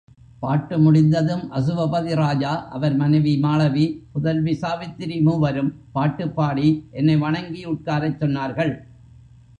[0.39, 3.85] பாட்டு முடிந்ததும் அசுவபதி ராஜா, அவர் மனைவி மாளவி,
[4.13, 6.67] புதல்வி சாவித்திரி மூவரும்பாட்டுப்பாடி
[6.91, 8.73] என்னை வணங்கி உட்காரச் சொன்னார்கள்.